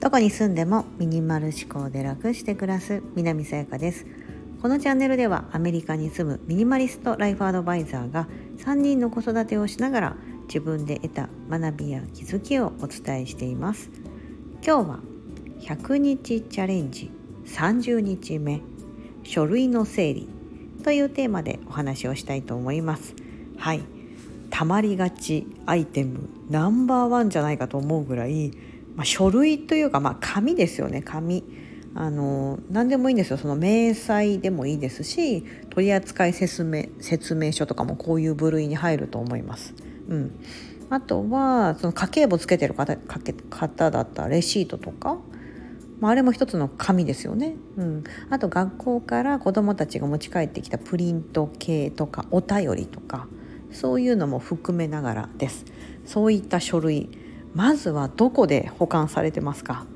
[0.00, 4.06] どこに住んでもミニマル思考で楽して暮らす南さやかです。
[4.60, 8.26] このチャンネルではアメリカに住むミニマリストライフアドバイザーが
[8.58, 10.16] 3人の子育てをしながら
[10.48, 13.90] 自分で得た学びや気づきをお伝えしています。
[14.66, 15.00] 今日は
[15.60, 17.10] 100日チャレンジ
[17.46, 18.62] 30日目
[19.22, 20.28] 書類の整理
[20.82, 23.14] というテーマでお話をしたいと思います。
[23.58, 23.99] はい。
[24.60, 28.52] たまりがちアイテムナンバーワンじゃないかと思うぐらい
[28.94, 31.42] まあ、書類というか、まあ、紙ですよね紙。
[31.94, 33.38] あの何でもいいんですよ。
[33.38, 39.72] その明細でもいいですし取扱説明説明書とかもこういう部類に入ると思います。
[40.08, 40.38] うん、
[40.90, 45.16] あとはその家計簿つけてる方方だったらレシートとか、
[46.00, 53.26] まあ、あれも一つの紙ですよね、うん、あと学校から子どもたちが持ち帰ってきたプリント系とかお便りとか。
[53.72, 55.64] そういうのも含めながらです。
[56.04, 57.08] そういった書類
[57.54, 59.86] まずはどこで保管されてますか？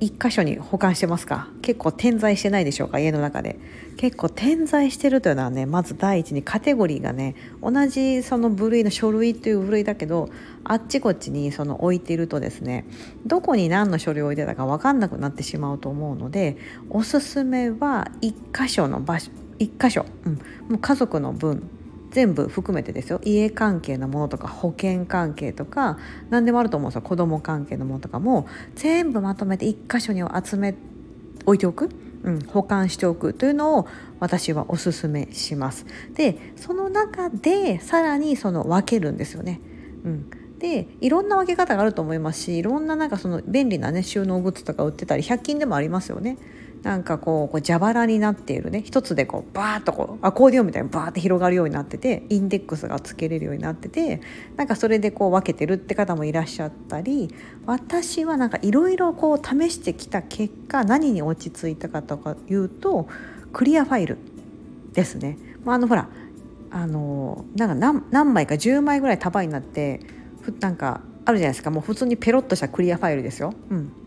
[0.00, 1.48] 一箇所に保管してますか？
[1.62, 2.98] 結構点在してないでしょうか？
[2.98, 3.58] 家の中で。
[3.96, 10.28] 結構点在してるというのはねまず第一にカテゴリーがね同じその部類の書類という部類だけど
[10.64, 12.86] あっちこっちにその置いているとですね
[13.24, 16.56] どこに何の書類を置いてたか分かんなくなってしまうと思うので
[16.90, 20.40] おすすめは一箇所の場所一箇所、うん、も
[20.72, 21.70] う家族の分
[22.14, 23.20] 全部含めてですよ。
[23.24, 25.98] 家関係のものとか保険関係とか
[26.30, 27.02] 何でもあると思うんですよ。
[27.02, 28.46] 子供関係のものとかも。
[28.76, 30.76] 全部まとめて一箇所に集め
[31.44, 31.90] 置いておく、
[32.22, 33.34] うん、保管しておく。
[33.34, 33.88] というのを
[34.20, 35.86] 私はおすすめします。
[36.14, 39.60] でその中でさらにその分けるんですよね。
[40.04, 46.38] うん、でいろんな分け方があると思いますしいろんななんかその便利なね収納グッズとか売ってたり100均でもありますよね。
[46.84, 54.20] なんかこうこう蛇腹になっているね一つでこうバーッとこうアコーディオンみたいにバーッて広がるようになっててインデックスがつけれるようになってて
[54.56, 63.08] なんかそれでこう分けてるって方もいらっしゃったり私はなんかいろいろこう試してきた結果何に落ち着いたかとかいうと
[63.54, 64.18] クリアファイル
[64.92, 65.38] ですね。
[65.64, 66.08] まあ、あのほら
[66.70, 70.00] あのなんか何何枚か10枚ぐらい束になって
[70.60, 73.54] なんかあるじゃないですかもう普通にペロッとしたクリアファイルですよ。
[73.70, 74.03] うん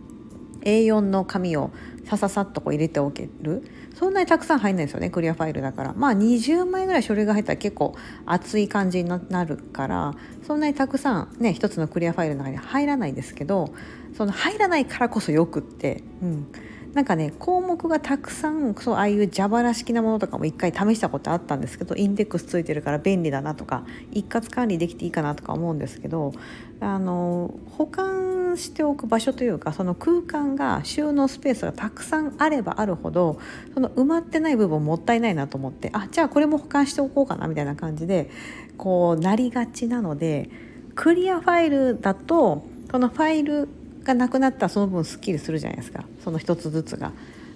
[0.68, 1.72] A4 の紙を
[2.06, 3.64] さささっとこう入れておける。
[3.96, 5.94] そんなにたくさん入んないですよねクリアファイルだから。
[5.98, 7.96] まあ20枚ぐらい書類が入ったら結構
[8.28, 10.14] 厚い感じになるから
[10.46, 13.74] そんなにたくさんね一つのクリアファイルの中に入らないですけど
[14.16, 16.52] その入らないからこそよくって、うん、
[16.94, 26.34] なんかね項目がたくさんそうああいう蛇腹式なものとかも一回試したことあったんですけどインデックスついてるから便利だなとか一括管理できていいかなとか思うんですけど
[26.80, 33.40] あの保管しておく場所というかその空間が収納スペースがたくさんあればあるほど
[33.74, 38.30] その埋まってない部分もったいないなと思ってあじゃあこれも保管しておこうかなみたいな感じで
[38.78, 40.50] こうなりがちなので
[40.96, 43.68] クリアファイルだとそのファイル
[44.04, 47.12] がなくなったらその分すっきりするじゃないですかその一つずつが。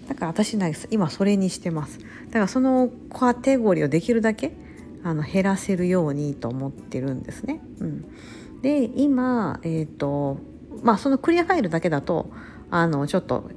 [0.08, 2.00] だから私な今それにしてます。
[2.00, 4.52] だからそのカテゴリーをできるだけ
[5.04, 7.62] あの減らせるようにと思ってるんですね。
[7.80, 8.06] うん、
[8.62, 10.38] で今、えーと
[10.84, 12.30] まあ、そのクリアファイルだけだと
[12.70, 13.50] あのちょっと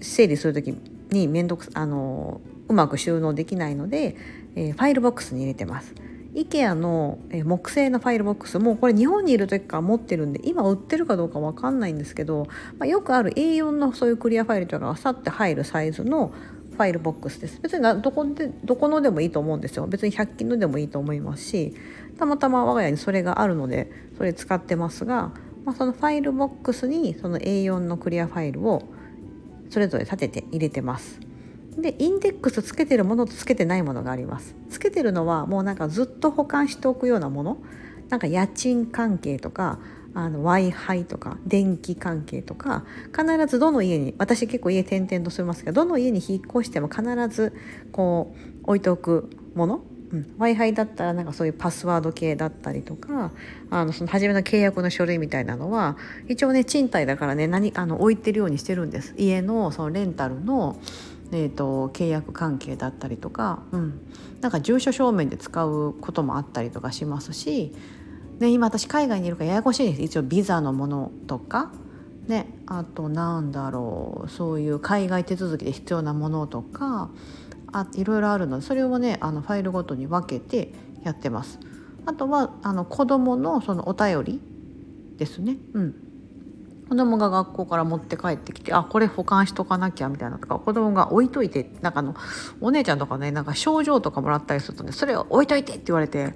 [0.00, 0.74] 整理する時
[1.10, 4.16] に面倒くあのうまく収納できないので、
[4.54, 5.94] えー、ファイルボックスに入れてます。
[6.34, 16.32] IKEA の木製のファイルボックスもうこれ日本にいる時から持ってるんで今売ってるかどうか分かんないんですけど、まあ、よくある A4 のそういうクリアファイルとかがさって入るサイズの
[16.72, 21.74] ファイルボックスです別にどこでどこのでもいいと思うんですよ別に100均のでもいいと思いますし
[22.18, 25.32] たまたま我が家にそれがあるのでそれ使ってますが、
[25.64, 28.82] まあ、そのファイルボックスにその A4 のクリアファイルを
[29.70, 31.20] それぞれ立てて入れてます。
[31.76, 34.54] でインデックスつけてるものとつけてないものがあります。
[34.68, 37.58] つけてるのはもうなんかずっと保管しておくようなもの。
[38.10, 39.78] なんか家賃関係とか
[40.14, 42.84] w i f i とか電気関係とか
[43.16, 47.52] 必ずどの家に私結構家転々としますけどどの家に引っ越しても必ず
[47.90, 49.82] こう置いておくもの。
[50.38, 53.32] W i f i だったらなんかそういうパスワード系だったりとか
[53.70, 55.96] あのその初めの契約の書類みたいなのは
[56.28, 59.14] 一応ね賃貸だからね何あの置いてるようにしてるんです。
[59.16, 60.76] 家のそのレンタルの
[61.32, 64.00] えーと、契約関係だったりとか、うん、
[64.40, 67.72] なんか住所証明で使うこともあったりとかしますし、
[68.38, 70.02] ね、今私海外にいるからややこしいです。
[70.02, 71.72] 一応ビザのものとか、
[72.28, 77.10] ね、あとなんだろうそういう海外手続きで必要なものとか
[77.74, 80.72] あいろいろあるのでそれをねあのファイルごとに分けて
[81.02, 81.58] やってます。
[82.06, 84.40] あとはあの子どものそのお便り
[85.16, 85.94] ですね、うん、
[86.88, 92.14] 子供が学校から持って帰ってきてあこれ保管しとかなきゃみたいなとか子供が置いといてなんかの
[92.60, 96.34] お姉ちゃんとかねなんか賞状とかもらったりするとねそれを置いといてって言われて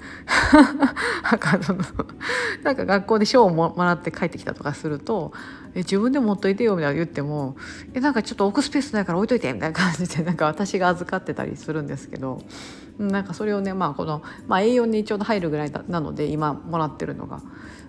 [2.64, 5.32] なんか学校で賞をもらって帰ってきたとかすると
[5.74, 7.56] え自分で持っといてよみたいな言っても
[7.92, 12.40] えなんかちょっと置くスペースないから置いといてみたいな感じでなんか私が預かってたりするんですけど
[12.98, 17.42] なんかそれをねまあこの、まあ、A4 にちょうど入るぐらいなので今もらってるのが、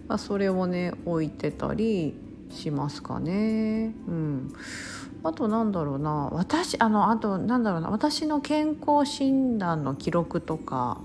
[0.07, 2.28] まあ、それをね置いてたり。
[2.49, 3.93] しますかね。
[4.07, 4.53] うん、
[5.23, 6.29] あとなんだろうな。
[6.31, 7.89] 私あのあとなんだろうな。
[7.89, 10.99] 私の健康診断の記録とか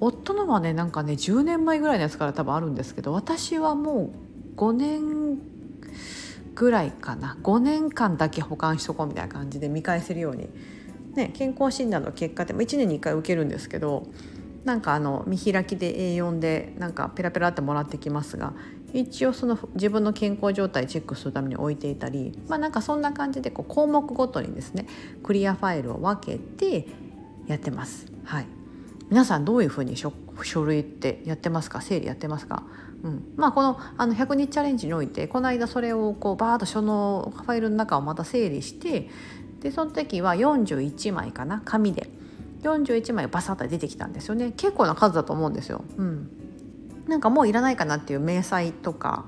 [0.00, 4.12] 夫のはねなんかね10年前ぐらいのやつから多分あるんですけど私はも
[4.54, 5.38] う5年
[6.54, 7.36] ぐらいかな。
[7.42, 10.48] 5年間だけ保管しとこうみたいな感じで見返せるように、
[11.14, 14.06] ね、健康診断の結果って1年に1回受けるんですけど
[14.64, 18.52] なんかあの見開きで A4 でなんかペラペラってもらってきますが
[18.98, 24.86] 一応その自分の健康状態チェックするために置いていたりまあなんかそんな感じでこう項目ごとにですね
[25.22, 26.88] クリアファイルを分けて
[27.46, 28.06] やってます。
[28.24, 28.46] はい、
[29.10, 30.12] 皆さんどういうふうに書
[30.64, 31.80] 類ってやってますか？
[31.80, 32.64] 整理やってますか、
[33.04, 39.08] うん、まあこのあの100日チャレンジにおいてこの間それをこうバーッと書のファイルの中をまた整理して
[39.60, 41.62] でその時は41枚かな？
[41.64, 42.10] 紙で。
[42.62, 44.52] 41枚バサッと出てきたんですよね。
[44.56, 45.84] 結構な数だと思うんですよ。
[45.98, 46.30] うん。
[47.06, 49.26] なんかもういらないかなっていう明細とか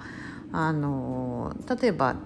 [0.52, 2.16] あの例えば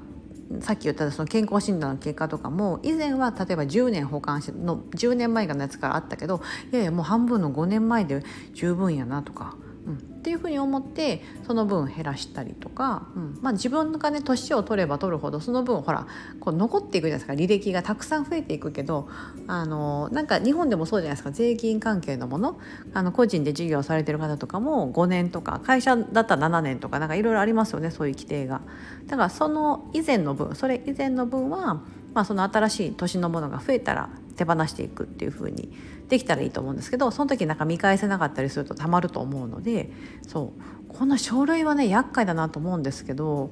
[0.60, 8.22] さっき言ったその健康診断の結果とかも以前は例えば10年保管しての10年前のやつからあったけどいやいやもう半分の5年前で
[8.52, 9.56] 十分やなとか
[9.86, 13.38] うん、っていうふうに思ってその分減らしたりとか、うん。
[13.42, 16.06] まあ、自分がね年を取れば取るほどその分ほら
[16.40, 17.32] こう残っていくじゃないですか。
[17.32, 19.08] 履歴がたくさん増えていくけど
[19.48, 21.32] あのなんか日本でもそうじゃないですか。
[21.32, 22.58] 税金関係のもの
[22.94, 28.62] あの個人で事業されてる方とかも5年とか会社だったら7年とかなんかいろいろありますよねそういう規定が。
[29.06, 31.82] だからその以前の分それ以前の分は、
[32.14, 35.72] まあ、その新しい年のものが増えたら手放していくっていう風に
[36.08, 39.90] できたらいいと思うんですけどその時なんか見返せなかったりするとたまると思うので
[40.26, 43.50] そうこの書類はね厄介だなと思うんですけど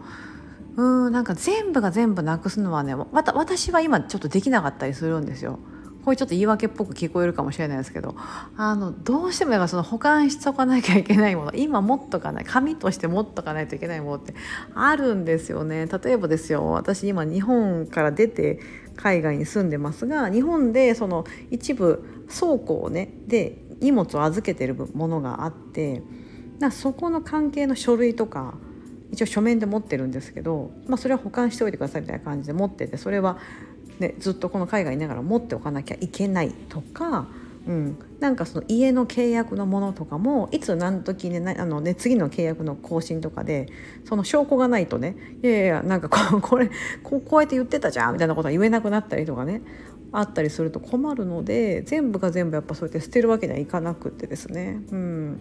[0.77, 5.59] うーんなんか全部が全部なくすのはねまた私は今ちょっとできなかったりするんですよ。
[6.05, 8.15] これちょっと言い訳っぽく聞こえるかもしれないですけど
[8.57, 14.35] あのどうしてもその保管しとかなきゃいけないもの今持っとかない紙として持っとかないといけないものって
[14.75, 15.87] あるんですよね。
[15.87, 18.61] 例えばですよ私今日本から出て
[18.97, 26.03] 海外に住んでますが日本でその一部倉庫をねで荷物を預けてるものがあって
[26.71, 28.55] そこの関係の書類とか
[29.13, 33.39] 一応書面で持ってるんですけど、まあ、それは保管しておいてくださいみたいな感じで持っててそれは、
[34.01, 37.29] ね、ずっとこの海外にいながら持っておかなきゃいけないとか
[37.67, 43.69] うん、なんかその家の契約のものとかもいつ何時ねあのね次の契約の更新とかで
[44.05, 46.71] その証拠がないとねいやいやなんかここれ
[47.03, 49.63] こうやって言ってたじゃんみたいなことは言えなくなったりとかね。
[50.13, 54.83] あったりすると困るので全部が全部やっぱそうやって捨てるわけにはいかなくってですね。
[54.91, 55.41] うん。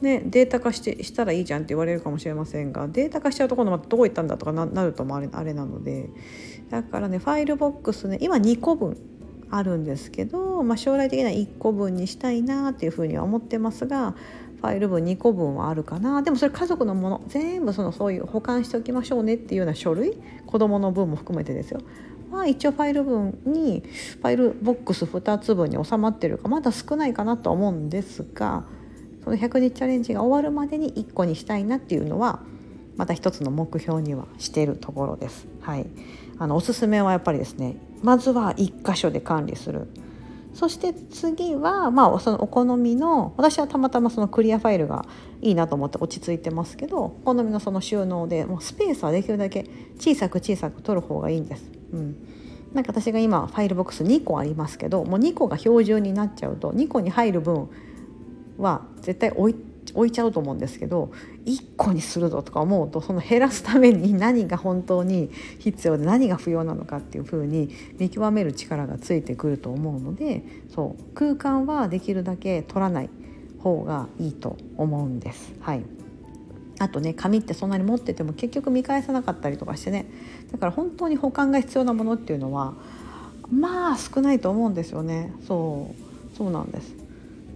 [0.00, 6.10] ね、データ化してしたらいいじゃんって言われるかもしれませんがデータ化しちゃうと今度またどこ行ったんだとかなるともあれあれなので。
[6.70, 8.96] だからねファイルボックスね今2個分
[9.50, 14.14] あるんですけど、まあ、将来的には1個分にしたいなっていうふうには思ってますが
[14.60, 16.20] ファイル分2個分はあるかな。
[16.22, 21.80] でもそれ家族のもの全部そのそういう保管しておきましょうねっていうような書類子どもの分も含めてですよ。
[22.30, 28.64] まあ一応ファイル分にファイルボックス2つ分に収まってるかまだ少ないかなと思うんですが
[29.24, 32.40] その100日チャレンジが終わるまでに1個にしたいなっていうのは
[32.96, 35.46] また一つの目標にはしているところです。
[35.60, 35.86] はい、
[36.38, 39.88] あのおすすめはやっぱりですねまずは1箇所で管理する
[40.54, 45.04] そして次は、まあ、そのお好みの私はたまたまそのクリアファイルが
[45.40, 49.66] いいなと思って落ち着いてますけどお好みのその収納でもうスペースはできるだけ
[49.98, 51.77] 小さく小さく取る方がいいんです。
[51.92, 52.16] うん
[52.72, 57.70] なんか私が今ファイルボックス2個ありますけどもう2個が標準になっちゃうと2個に入る分
[58.58, 59.56] は絶対置い
[59.94, 61.10] 置いちゃうと思うんですけど
[61.46, 70.42] 1個にするぞとか思うとその減らすために何が本当に必要で何が不要なのかっていうふうに見極める力がついてくると思うので
[70.74, 73.10] そう空間はできるだけ取らない
[73.60, 75.54] 方がいいと思うんです。
[75.60, 75.97] はい
[76.78, 80.06] あとね紙ってそんなに持ってても結局見返さなかったりとかしてね。
[80.52, 82.74] だから本当に保管が必要なものっていうのは
[83.50, 85.32] まあ少ないと思うんですよね。
[85.46, 85.94] そ
[86.34, 86.94] うそうなんです。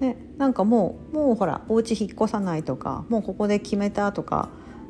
[0.00, 4.48] ね、なんかもうもうほらお家引っ越さないとかもうここで決めたとか、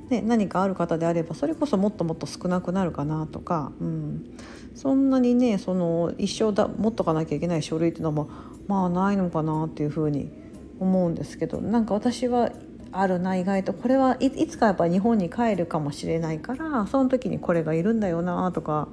[0.09, 4.39] ね、何かある方であればそれこそもっともっと少なくなるかなとか、うん、
[4.75, 8.31] そんなにねその一生だ持っとかなきゃいけない書類っていうのも
[8.69, 10.33] まあないのかなっていうふうに
[10.81, 12.51] 思うんですけどなんか私は
[12.93, 13.73] あるな意外と。
[13.73, 18.89] これはいいつかやっぱ日本に帰るかもしれないからその時にこれがいるんだよなとか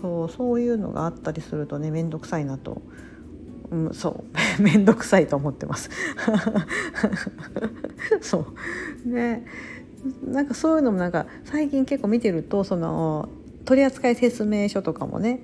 [0.00, 2.82] そうそういうのがあったりするとね面倒くさいなと、
[3.70, 4.24] うん、そ
[4.58, 4.62] う。
[4.62, 5.90] 面倒くさいと思ってます。
[8.20, 8.46] そ
[9.04, 9.08] う。
[9.08, 9.44] ね
[10.24, 13.28] なんかそういうのもなんか最近結構見てるとその
[13.64, 15.40] 取扱説明書とかもね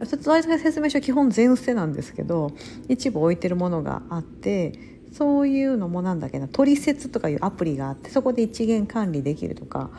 [0.00, 2.50] 取扱説明書基本全捨てなんですけど
[2.88, 4.72] 一部置いてるものがあって
[5.12, 9.90] そういうのもなんだっけな取説とかいうアプリがあってそこで一元管理できるとか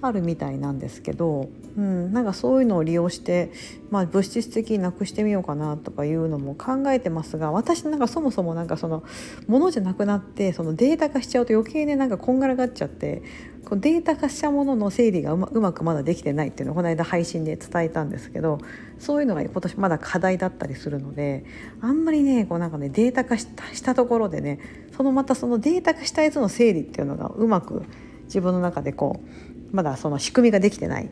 [0.00, 3.52] あるみたいなんですけど、うん、なんかそういうのを利用して、
[3.90, 9.02] まあ、物質的になくしてみようかなとかいうのも考えてますが私なんかそもそもなんかその
[9.48, 13.22] ものじゃなくなってそのデータ化しちゃうと余計ねなんかこんがらがっちゃって
[13.64, 18.58] こうデータ化したものの整理がうまうまくまだできてないっていうのをこの間配信で伝えたんですけど
[18.98, 21.44] そういうのが今年まだ課題だったりするので
[21.80, 24.58] あんまりねこうなんかねデータ化したしたところでね
[24.96, 27.84] そのまたそのデータ化したやつの整理っていうのがうまく
[28.24, 29.20] 自分の中でこ
[29.72, 31.10] うまだその仕組みができてない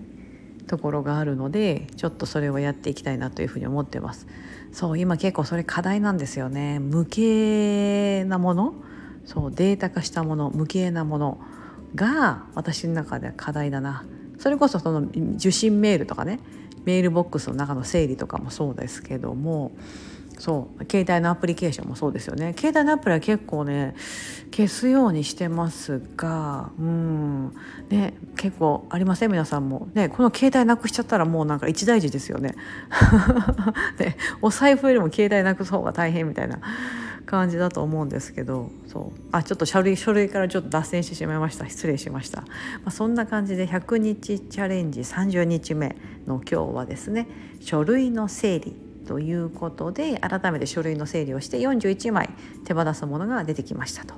[0.66, 4.26] ところがあるのでちょっとそれをやっていきたいなというふうに思ってます。
[4.72, 6.78] そう今結構それ課題なんですよね。
[6.78, 8.74] 無形なもの。
[9.24, 11.40] そうデータ化したもの無形なもの。
[11.94, 14.04] が私の中では課題だな。
[14.38, 16.40] それこそその受信メールとかね。
[16.84, 19.72] メールボックスの中の整理とかもそうですけども。
[20.38, 20.84] そう。
[20.88, 22.54] 携帯のアプリケーションもそうですよね。
[22.56, 23.94] 携帯のアプリは結構ね
[24.54, 27.52] 消すようにしてますがうん。
[27.90, 29.32] ね結構ありません？
[29.32, 29.88] 皆さんも。
[29.94, 32.54] ねこの携帯なくしちゃったらもうなんか一大事ですよね。
[33.98, 36.60] ねお財布よりも携帯なくす方が大変みたいな。
[37.28, 39.20] 感じだと思うんですけどそう。
[39.32, 41.68] あちょっと書類書類からちょっと脱線してしまいました。
[41.68, 42.48] 失礼しました、ま
[42.86, 47.28] あ、そんな感じで100日チャレンジ30日目の今日はですね
[47.60, 48.72] 書類の整理
[49.06, 52.30] ということで改めて書類の整理をして41枚
[52.64, 54.14] 手放すものが出てきましたと。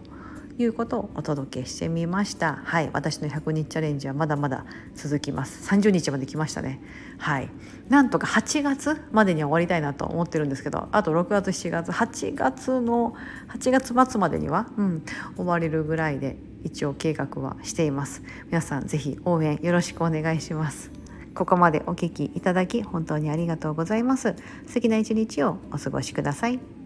[0.63, 2.61] いうことをお届けしてみました。
[2.65, 2.91] はい。
[2.93, 4.65] 私の100日チャレンジはまだまだ
[4.95, 5.69] 続きます。
[5.69, 6.81] 30日まで来ましたね。
[7.19, 7.51] はい。
[7.89, 13.15] なんとか8月までには終わりたいなと思ってるんですけどあと6月7月8月の
[13.49, 15.03] 8月末までには、うん、
[15.37, 18.23] 終われるぐらいで一応計画はしています。
[18.47, 20.91] 皆さんぜひ応援よろしくお願いします。
[21.35, 24.35] ここまでお聞きいただき本当にありがとうございます。
[24.67, 26.80] 素敵な一日をお過ごしください。